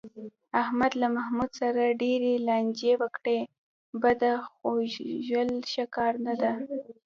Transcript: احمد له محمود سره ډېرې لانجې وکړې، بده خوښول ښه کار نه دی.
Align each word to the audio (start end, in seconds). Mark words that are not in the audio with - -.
احمد 0.61 0.91
له 1.01 1.07
محمود 1.15 1.51
سره 1.61 1.97
ډېرې 2.01 2.33
لانجې 2.47 2.93
وکړې، 3.01 3.39
بده 4.01 4.33
خوښول 4.49 5.49
ښه 5.71 5.85
کار 5.95 6.13
نه 6.25 6.33
دی. 6.41 6.51